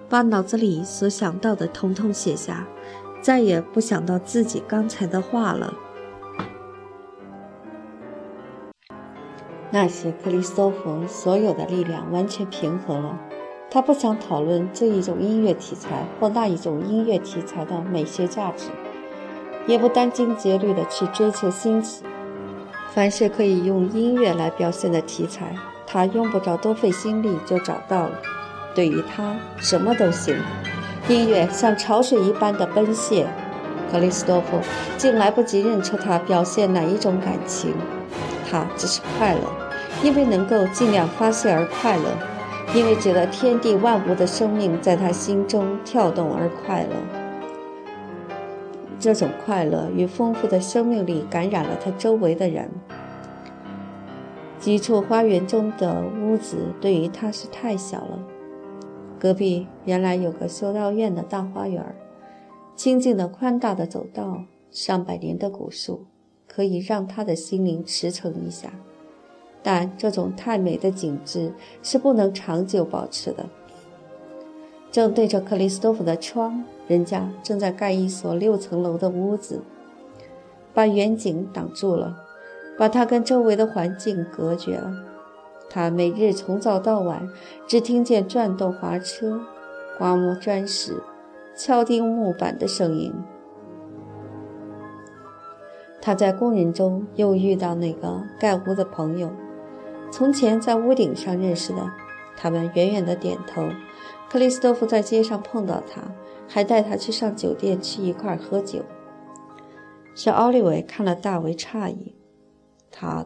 [0.10, 2.68] 把脑子里所想到的统统写下，
[3.22, 5.74] 再也不想到自己刚才的话了。
[9.70, 13.18] 那时，克里斯托夫所有的力量完全平和了。
[13.70, 18.70] 他不想讨论这一种音乐题材或那一种音乐题材的美学价值，
[19.66, 22.04] 也不殚精竭虑地去追求新奇。
[22.90, 25.56] 凡是可以用音乐来表现的题材，
[25.92, 28.14] 他用不着多费心力就找到了。
[28.74, 30.38] 对于他，什么都行。
[31.10, 33.26] 音乐像潮水一般的奔泻，
[33.92, 34.58] 克里斯多夫
[34.98, 37.74] 竟来不及认出他表现哪一种感情。
[38.50, 39.42] 他只是快乐，
[40.02, 42.04] 因为能够尽量发泄而快乐，
[42.74, 46.96] 因为觉得天地万物的生命在他心中跳动而快乐。
[48.98, 52.70] 这种快乐与丰富的生命力感染了他周围的人。
[54.62, 58.20] 几处花园中的屋子对于他是太小了。
[59.20, 61.84] 隔壁原来有个修道院的大花园，
[62.76, 66.06] 清静的、宽大的走道，上百年的古树，
[66.48, 68.72] 可以让他的心灵驰骋一下。
[69.64, 73.50] 但这种太美的景致是不能长久保持的。
[74.92, 79.62] 正对着克里斯多夫的窗，人家正在盖一所六层楼的屋子，
[80.72, 82.16] 把远景挡住了，
[82.82, 84.92] 把他跟周围的环境隔绝了。
[85.70, 87.30] 他每日从早到晚，
[87.68, 89.40] 只听见转动滑车、
[90.00, 90.96] 刮磨砖石、
[91.56, 93.14] 敲钉木板的声音。
[96.02, 99.30] 他在工人中又遇到那个盖屋的朋友，
[100.10, 101.88] 从前在屋顶上认识的。
[102.36, 103.70] 他们远远的点头。
[104.28, 106.02] 克里斯托夫在街上碰到他，
[106.48, 108.80] 还带他去上酒店去一块喝酒。
[110.16, 112.16] 小奥利维看了大为诧异，
[112.92, 113.26] 他。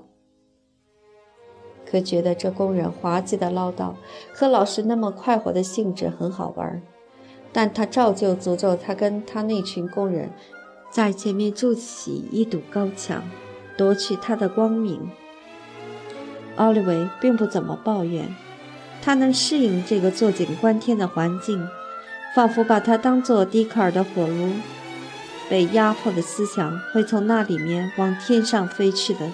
[1.90, 3.94] 可觉得这工人滑稽的唠叨
[4.34, 6.82] 和老师那么快活的性质很好玩，
[7.54, 10.32] 但他照旧诅咒他跟他那群工人
[10.90, 13.24] 在前面筑起一堵高墙，
[13.78, 15.10] 夺取他的光明。
[16.56, 18.34] 奥利维并不怎么抱怨，
[19.02, 21.68] 他能适应这个坐井观天的环境，
[22.36, 24.54] 仿佛把它当作笛卡尔的火炉，
[25.50, 29.30] 被压迫的思想会从那里面往天上飞去的。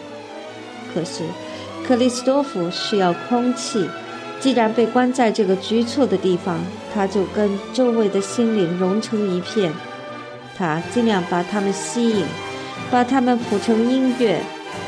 [0.93, 1.23] 可是。
[1.87, 3.89] 克里斯多夫需要空气，
[4.39, 6.59] 既然被关在这个局促的地方，
[6.93, 9.73] 他就跟周围的心灵融成一片。
[10.55, 12.23] 他尽量把他们吸引，
[12.91, 14.39] 把他们谱成音乐。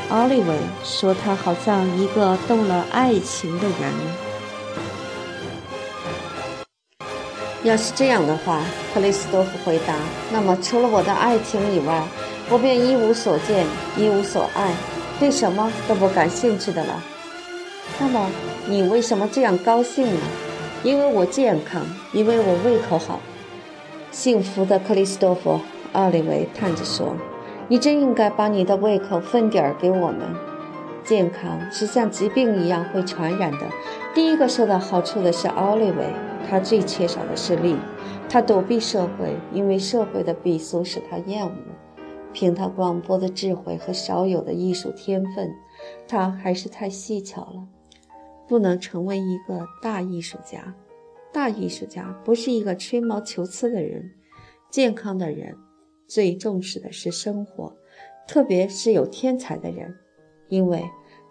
[0.08, 3.92] 奥利维说：“他好像一个动了爱情的人。”
[7.64, 8.62] 要是这样的话，
[8.94, 9.94] 克里斯多夫回答，
[10.30, 12.02] 那么除了我的爱情以外，
[12.48, 14.72] 我便一无所见，一无所爱。
[15.24, 17.02] 对什么都不感兴趣的了。
[17.98, 18.28] 那么
[18.68, 20.20] 你为什么这样高兴呢？
[20.82, 21.82] 因为我健康，
[22.12, 23.18] 因为我胃口好。
[24.10, 25.58] 幸福的克里斯多夫，
[25.94, 27.16] 奥利维叹着说
[27.68, 30.20] ：“你真应该把你的胃口分点儿给我们。
[31.02, 33.60] 健康是像疾病一样会传染的。
[34.14, 36.04] 第一个受到好处的是奥利维，
[36.50, 37.76] 他最缺少的是力。
[38.28, 41.50] 他躲避社会，因为社会的鄙俗使他厌恶。”
[42.34, 45.54] 凭他广博的智慧和少有的艺术天分，
[46.06, 47.66] 他还是太细巧了，
[48.48, 50.74] 不能成为一个大艺术家。
[51.32, 54.10] 大艺术家不是一个吹毛求疵的人。
[54.70, 55.56] 健康的人
[56.08, 57.76] 最重视的是生活，
[58.26, 59.94] 特别是有天才的人，
[60.48, 60.82] 因为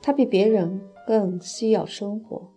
[0.02, 2.50] 他比别人更需要生活。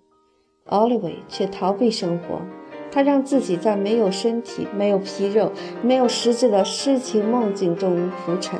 [0.66, 2.40] 奥利维却逃避生活。
[2.90, 8.58] 他让自己在没有身体、没有皮肉、没有实质的诗情梦境中浮沉，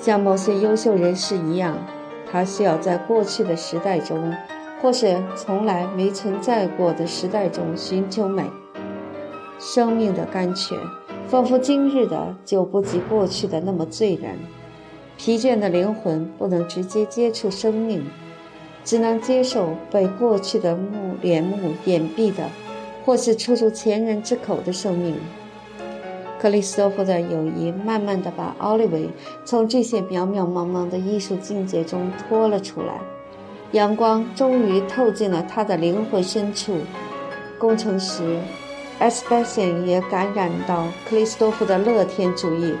[0.00, 1.76] 像某些优秀人士一样。
[2.30, 4.34] 他需要在过去的时代中，
[4.82, 8.42] 或是从来没存在过的时代中寻求美。
[9.60, 10.76] 生命的甘泉，
[11.28, 14.36] 仿佛今日的就不及过去的那么醉人。
[15.16, 18.04] 疲倦的灵魂不能直接接触生命，
[18.84, 22.42] 只能接受被过去的目帘幕掩蔽的，
[23.04, 25.16] 或是出入前人之口的生命。
[26.40, 29.08] 克里斯托弗的友谊慢慢地把奥利维
[29.44, 33.00] 从这些渺渺茫茫的艺术境界中拖了出来，
[33.72, 36.76] 阳光终于透进了他的灵魂深处。
[37.58, 38.38] 工程师
[38.98, 42.74] s p e s i n 也感染到克里斯托弗的乐天主义，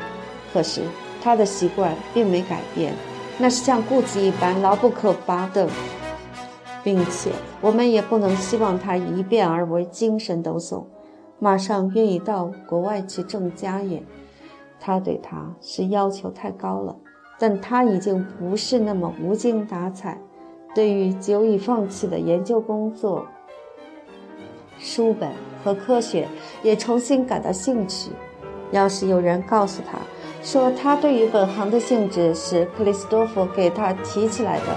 [0.52, 0.82] 可是
[1.22, 2.92] 他的习惯并没改变，
[3.38, 5.66] 那是像固执一般牢不可拔的，
[6.84, 10.84] 并且我们也不能希望他一变而为精神抖擞。
[11.40, 14.02] 马上愿意到国外去挣家业，
[14.78, 16.94] 他对他是要求太高了，
[17.38, 20.20] 但他已经不是那么无精打采。
[20.74, 23.26] 对于久已放弃的研究工作、
[24.78, 25.30] 书本
[25.62, 26.28] 和科学，
[26.62, 28.10] 也重新感到兴趣。
[28.70, 29.98] 要是有人告诉他，
[30.42, 34.76] 说他对于本行的兴致是克里斯多夫给他提起来的，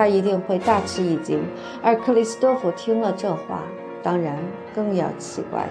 [0.00, 1.38] 他一定会大吃一惊。
[1.82, 3.64] 而克里斯多夫听了这话，
[4.02, 4.38] 当然
[4.74, 5.68] 更要奇怪。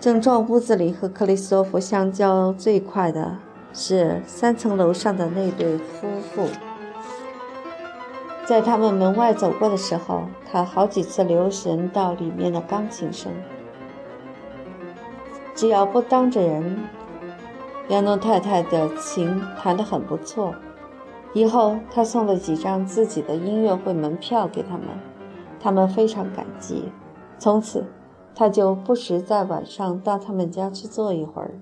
[0.00, 3.36] 整幢屋子里和克里斯托弗相交最快的
[3.74, 6.48] 是三层楼上的那对夫妇。
[8.46, 13.30] 在他们门外走过的时候，他好几次留神到里面的钢琴声。
[15.54, 16.78] 只要不当着人，
[17.88, 20.54] 亚诺太太的琴弹得很不错。
[21.34, 24.86] 以后他送了几张自己的音乐会门票给他们，
[25.58, 26.84] 他们非常感激。
[27.38, 27.84] 从此。
[28.34, 31.60] 他就不时在晚上到他们家去坐一会儿，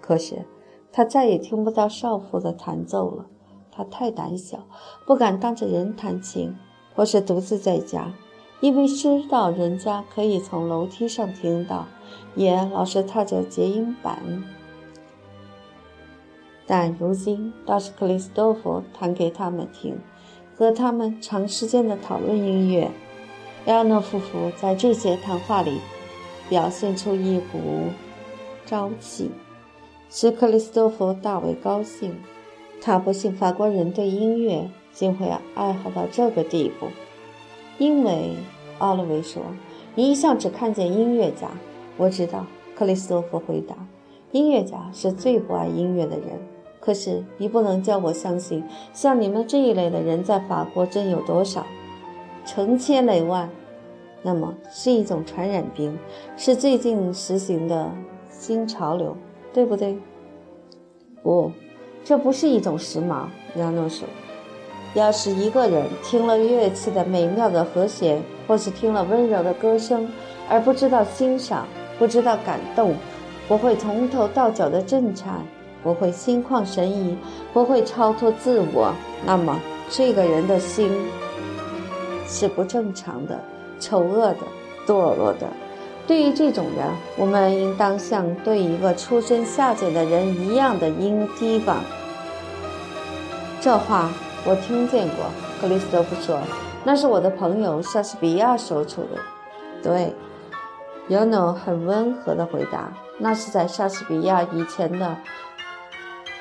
[0.00, 0.46] 可是
[0.92, 3.26] 他再也听不到少妇的弹奏了。
[3.72, 4.60] 他太胆小，
[5.04, 6.54] 不敢当着人弹琴，
[6.94, 8.12] 或是独自在家，
[8.60, 11.86] 因为知道人家可以从楼梯上听到，
[12.36, 14.44] 也老是踏着结音板。
[16.66, 19.98] 但如今倒是克里斯多夫弹给他们听，
[20.56, 22.90] 和他们长时间的讨论音乐。
[23.66, 25.80] 埃诺夫妇在这些谈话里。
[26.48, 27.58] 表现出一股
[28.66, 29.32] 朝气，
[30.08, 32.14] 使克里斯多夫大为高兴。
[32.80, 36.86] 他不信法国人对音乐竟会爱好到这个地步，
[37.78, 38.36] 因为
[38.78, 39.42] 奥利维说
[39.96, 41.48] ：“你一向只看见音乐家。”
[41.98, 43.74] 我知道，克里斯多夫回答
[44.30, 46.40] ：“音乐家是最不爱音乐的人。
[46.86, 51.66] 可是你不能叫我相信，像你们这一类的人在法国真有多少？
[52.44, 53.50] 成千累万。”
[54.22, 55.98] 那么是一种传染病，
[56.36, 57.90] 是最近实行的
[58.28, 59.16] 新潮流，
[59.52, 59.98] 对不对？
[61.22, 61.50] 不，
[62.04, 63.26] 这不是一种时髦。
[63.56, 64.06] 亚诺说
[64.94, 70.08] ：“要是一个人听了乐器的美妙的和弦，或是听了温柔的歌声，
[70.48, 71.66] 而不知道欣赏，
[71.98, 72.94] 不知道感动，
[73.46, 75.44] 不会从头到脚的震颤，
[75.86, 77.16] 不会心旷神怡，
[77.52, 78.92] 不会超脱自我，
[79.24, 79.56] 那么
[79.88, 80.90] 这个人的心
[82.26, 83.38] 是不正常的。”
[83.78, 84.38] 丑恶的、
[84.86, 85.46] 堕落的，
[86.06, 91.76] 对于这种人，我们应当像对一个出身下贱的人一样的应提防。
[93.60, 94.10] 这话
[94.46, 95.26] 我听见过，
[95.60, 96.40] 克里斯多夫说，
[96.84, 99.08] 那是我的朋友莎士比亚说出的。
[99.82, 100.14] 对，
[101.08, 105.14] 尤诺很温和地回答，那是在莎士比亚以前的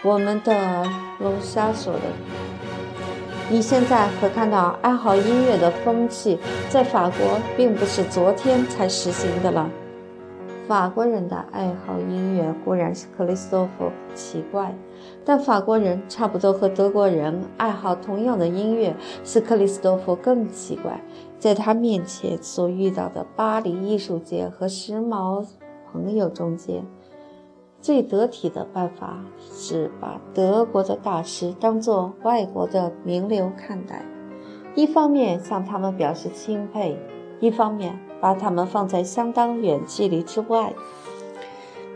[0.06, 0.84] 我们的
[1.20, 2.02] 龙虾说的。
[3.50, 6.38] 你现在可看到爱好音乐的风气
[6.70, 9.68] 在法国并不是昨天才实行的了。
[10.68, 14.76] 法国人的爱好音乐固然是克里斯托弗奇怪，
[15.26, 21.02] 但法国人差不多和德国人爱好同样的音乐是克里斯托弗更奇怪。
[21.40, 25.44] 在他面前所遇到的巴黎艺术界和时髦
[25.92, 26.86] 朋友中间。
[27.86, 34.04] 最得体的办法是把德国的大师当作外国的名流看待，
[34.74, 36.98] 一方面向他们表示钦佩，
[37.40, 40.74] 一方面把他们放在相当远距离之外。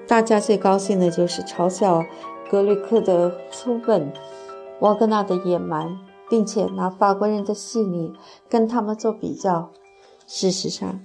[0.08, 2.06] 大家最高兴的就是嘲笑
[2.52, 4.14] 格里克的粗笨，
[4.82, 5.98] 瓦格纳的野蛮，
[6.30, 8.14] 并且拿法国人的细腻
[8.48, 9.72] 跟他们做比较。
[10.28, 11.00] 事实上，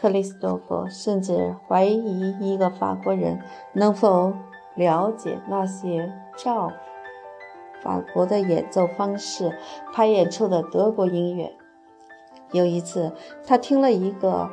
[0.00, 3.38] 克里斯多夫甚至怀疑一个法国人
[3.74, 4.32] 能否
[4.74, 6.72] 了解那些照
[7.82, 9.58] 法国的演奏方式
[9.92, 11.52] 排演出的德国音乐。
[12.52, 13.12] 有一次，
[13.46, 14.48] 他听了一个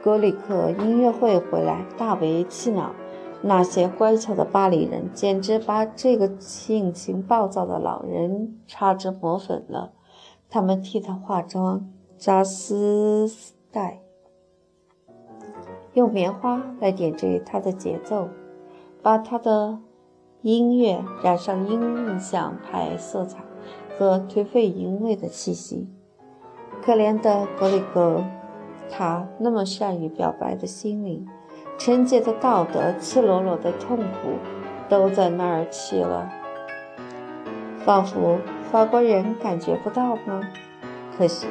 [0.00, 2.94] 格里克音乐会回来，大为气恼。
[3.42, 9.90] 那些乖巧的巴黎人简直把这个性情暴躁的老人擦脂抹粉了。
[10.48, 13.28] 他们替他化妆、扎丝
[13.72, 14.01] 带。
[15.94, 18.28] 用棉花来点缀他的节奏，
[19.02, 19.78] 把他的
[20.40, 23.44] 音乐染上印象派色彩
[23.98, 25.88] 和颓废淫秽的气息。
[26.82, 28.24] 可怜的格里格，
[28.90, 31.28] 他那么善于表白的心灵，
[31.78, 34.38] 纯洁的道德，赤裸裸的痛苦，
[34.88, 36.32] 都在那儿去了。
[37.84, 38.38] 仿佛
[38.70, 40.40] 法国人感觉不到吗？
[41.16, 41.46] 可惜。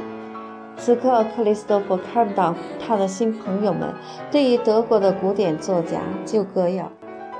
[0.77, 3.93] 此刻，克里斯托夫看到他的新朋友们
[4.31, 6.91] 对于德国的古典作家就歌谣，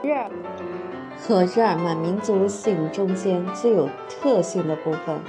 [0.03, 0.29] 日耳
[1.17, 5.19] 和日耳曼民族性中间最有特性的部分，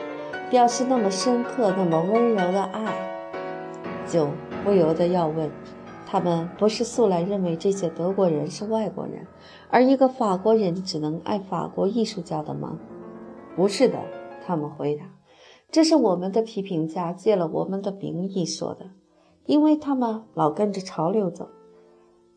[0.50, 2.94] 表示那么深刻、那么温柔的爱，
[4.07, 4.28] 就
[4.62, 5.50] 不由得要问：
[6.07, 9.26] 他们不是素来认为这些德国人是外国人，
[9.70, 12.76] 而一个法国人只能爱法国艺术家的吗？
[13.57, 13.98] 不是的，
[14.46, 15.05] 他们回答。
[15.72, 18.90] 这是我们的批评家借了我们的名义说的，
[19.46, 21.48] 因为他们老跟着潮流走，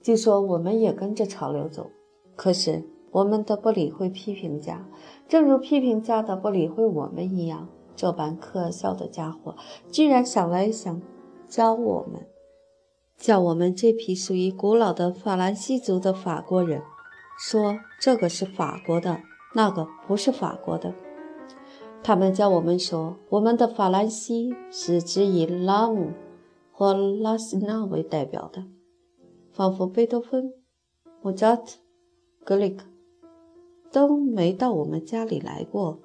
[0.02, 1.92] 就说我们也跟着潮流走。
[2.38, 4.88] 可是我们的不理会批评家，
[5.28, 7.68] 正如批评家的不理会我们一样。
[7.94, 9.56] 这般可笑的家伙，
[9.92, 11.02] 居然想来想
[11.50, 12.26] 教我们，
[13.18, 16.82] 叫我们这批属于古老的法兰西族的法国人，
[17.38, 19.20] 说这个是法国的，
[19.56, 20.94] 那个不是法国的。
[22.08, 26.12] 他们教我们说，我们的法兰西是指以拉姆
[26.72, 28.64] 或拉斯纳为代表的，
[29.52, 30.54] 仿佛贝多芬、
[31.24, 31.80] 莫扎特、
[32.44, 32.86] 格里克
[33.92, 35.98] 都没到我们家里来过，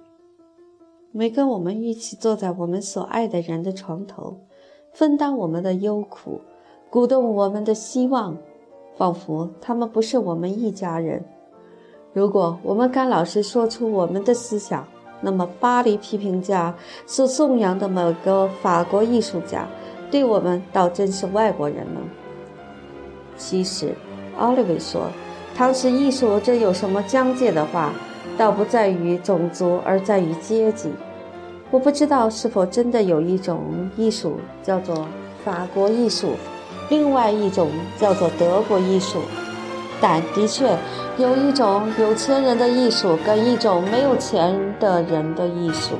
[1.12, 4.40] 没跟我们一起坐在我们所爱的人的床头，
[4.94, 6.40] 分担我们的忧苦，
[6.88, 8.38] 鼓动我们的希望，
[8.96, 11.22] 仿佛他们不是我们一家人。
[12.14, 14.88] 如果我们敢老实说出我们的思想，
[15.20, 16.74] 那么，巴黎批评家
[17.06, 19.66] 所颂扬的某个法国艺术家，
[20.10, 22.00] 对我们倒真是外国人了。
[23.36, 23.94] 其实，
[24.38, 25.02] 奥利维说，
[25.54, 27.92] 倘使艺术这有什么疆界的话，
[28.38, 30.90] 倒不在于种族，而在于阶级。
[31.70, 35.06] 我不知道是否真的有一种艺术叫做
[35.44, 36.32] 法国艺术，
[36.88, 39.18] 另外一种叫做德国艺术。
[40.00, 40.76] 但的确，
[41.18, 45.96] 有一种有钱人的艺术，跟一种没有钱的人的艺术。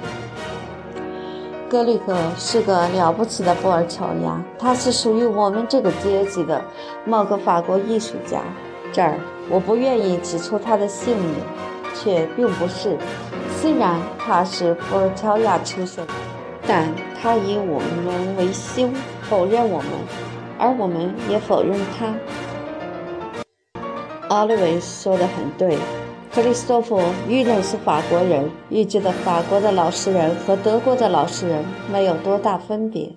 [1.68, 6.60] 格里克是个了不起的布尔乔亚，他是属于我们这个阶级的
[7.04, 8.40] 某个法国艺术家。
[8.92, 9.14] 这儿
[9.48, 11.34] 我不愿意指出他的姓名，
[11.94, 12.96] 却并不是。
[13.60, 16.04] 虽然他是布尔乔亚出身，
[16.66, 16.88] 但
[17.20, 18.88] 他以我们为羞，
[19.28, 19.86] 否认我们，
[20.58, 22.06] 而我们也否认他。
[24.30, 25.76] 奥利维说的很对，
[26.32, 33.16] 克里斯托弗预认是法国人，预知的法国的老实人和德国的老实人没有多大分别。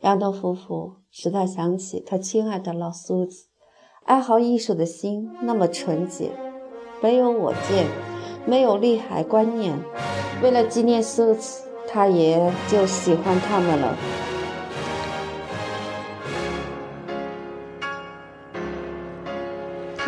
[0.00, 3.46] 两对夫妇使他想起他亲爱的老苏子，
[4.04, 6.30] 爱好艺术的心那么纯洁，
[7.00, 7.88] 没有我见，
[8.46, 9.76] 没有利害观念。
[10.40, 13.96] 为了纪念苏子，他也就喜欢他们了。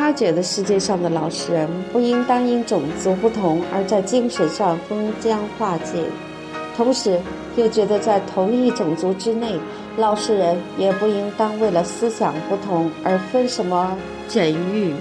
[0.05, 6.05] 他觉得世界上的老实人不应当因种族不同而在精神上封疆划界，
[6.77, 7.19] 同时
[7.57, 9.59] 又觉得在同一种族之内，
[9.97, 13.97] 老实人也不应当为了思想不同而分什么
[14.29, 14.93] 枕域。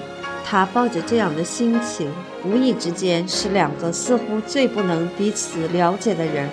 [0.45, 2.09] 他抱着这样的心情，
[2.45, 6.49] 无意之间使两个似乎最不能彼此了解的人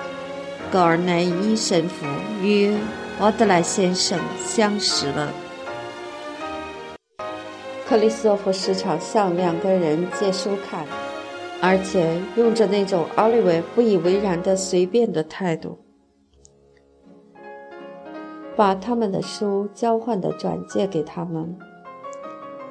[0.72, 2.06] ——格尔奈伊神父
[2.40, 2.74] 与
[3.20, 5.30] 奥德莱先生相识了。
[7.92, 10.86] 克里斯托弗时常向两个人借书看，
[11.60, 15.76] 而且用着那种奥利维不以为然的随便的态度，
[18.56, 21.54] 把他们的书交换的转借给他们。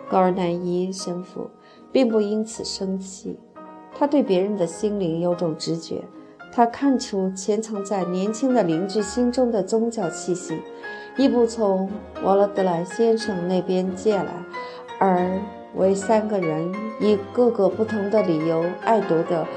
[0.09, 1.47] 高尔奈伊神父
[1.91, 3.39] 并不因此生气，
[3.93, 6.01] 他对别人的心灵有种直觉，
[6.51, 10.59] 他看出潜藏在年轻的邻居心中的宗教气息，
[11.15, 11.87] 一部从
[12.23, 14.43] 瓦勒德莱先生那边借来。
[15.03, 15.41] 而
[15.73, 19.47] 为三个人以各个不同的理由爱读的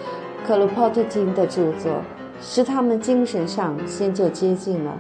[0.47, 2.01] 克鲁泡特金的著作，
[2.41, 4.99] 使他们精神上先就接近了。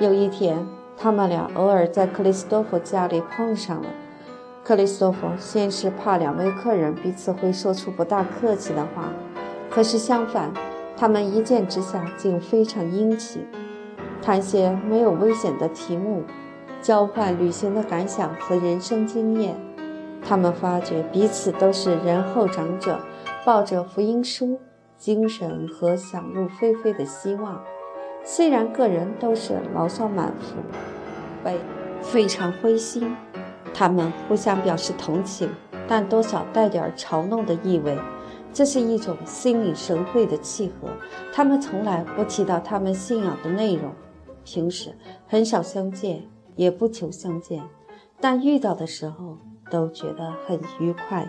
[0.00, 0.66] 有一天，
[0.96, 3.88] 他们俩偶尔在克里斯多夫家里碰上了。
[4.64, 9.04] 克里斯多夫先是怕两位客人彼此会说出不大客气的话，
[9.70, 10.52] 可是相反，
[10.96, 13.46] 他们一见之下竟非常殷勤，
[14.20, 16.24] 谈些没有危险的题目。
[16.82, 19.54] 交换旅行的感想和人生经验。
[20.22, 23.00] 他们发觉彼此都是人后长者，
[23.44, 24.60] 抱着福音书
[24.98, 27.60] 精神和想入非非的希望。
[28.22, 30.56] 虽然个人都是牢骚满腹，
[31.42, 31.58] 被
[32.02, 33.16] 非常灰心，
[33.72, 35.48] 他们互相表示同情，
[35.88, 37.98] 但多少带点嘲弄的意味。
[38.52, 40.88] 这是一种心领神会的契合。
[41.32, 43.92] 他们从来不提到他们信仰的内容，
[44.44, 44.94] 平时
[45.26, 46.24] 很少相见，
[46.56, 47.62] 也不求相见
[48.20, 49.38] 但遇到的时候
[49.70, 51.28] 都觉得很愉快。